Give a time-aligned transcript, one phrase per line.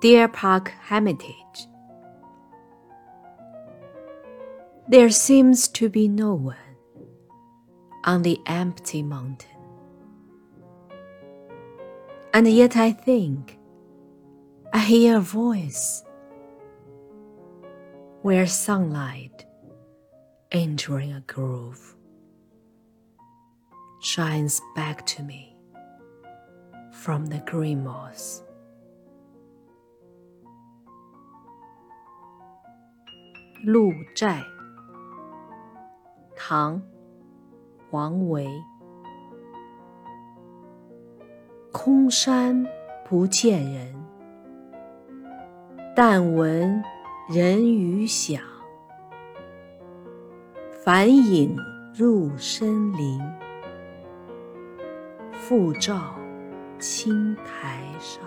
[0.00, 1.66] Deer Park Hermitage.
[4.86, 6.56] There seems to be no one
[8.04, 9.50] on the empty mountain.
[12.32, 13.58] And yet I think
[14.72, 16.04] I hear a voice
[18.22, 19.46] where sunlight
[20.52, 21.96] entering a grove
[24.00, 25.56] shines back to me
[26.92, 28.44] from the green moss.
[33.64, 34.40] 鹿柴，
[36.36, 36.80] 唐，
[37.90, 38.48] 王维。
[41.72, 42.64] 空山
[43.04, 43.94] 不见人，
[45.96, 46.82] 但闻
[47.28, 48.40] 人语响。
[50.84, 51.56] 返影
[51.92, 53.20] 入深林，
[55.32, 56.14] 复照
[56.78, 58.22] 青苔上。